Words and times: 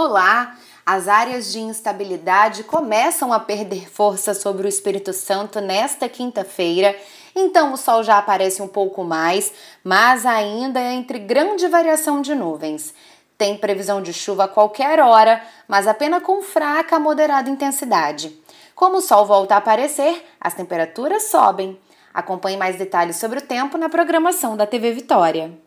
Olá! 0.00 0.54
As 0.86 1.08
áreas 1.08 1.50
de 1.50 1.58
instabilidade 1.58 2.62
começam 2.62 3.32
a 3.32 3.40
perder 3.40 3.90
força 3.90 4.32
sobre 4.32 4.64
o 4.64 4.68
Espírito 4.68 5.12
Santo 5.12 5.60
nesta 5.60 6.08
quinta-feira, 6.08 6.96
então 7.34 7.72
o 7.72 7.76
sol 7.76 8.04
já 8.04 8.16
aparece 8.16 8.62
um 8.62 8.68
pouco 8.68 9.02
mais, 9.02 9.52
mas 9.82 10.24
ainda 10.24 10.78
é 10.78 10.92
entre 10.92 11.18
grande 11.18 11.66
variação 11.66 12.22
de 12.22 12.32
nuvens. 12.32 12.94
Tem 13.36 13.56
previsão 13.56 14.00
de 14.00 14.12
chuva 14.12 14.44
a 14.44 14.48
qualquer 14.48 15.00
hora, 15.00 15.42
mas 15.66 15.88
apenas 15.88 16.22
com 16.22 16.42
fraca 16.42 16.94
a 16.94 17.00
moderada 17.00 17.50
intensidade. 17.50 18.40
Como 18.76 18.98
o 18.98 19.02
sol 19.02 19.26
volta 19.26 19.56
a 19.56 19.58
aparecer, 19.58 20.24
as 20.40 20.54
temperaturas 20.54 21.24
sobem. 21.24 21.76
Acompanhe 22.14 22.56
mais 22.56 22.76
detalhes 22.76 23.16
sobre 23.16 23.40
o 23.40 23.42
tempo 23.42 23.76
na 23.76 23.88
programação 23.88 24.56
da 24.56 24.64
TV 24.64 24.92
Vitória. 24.92 25.58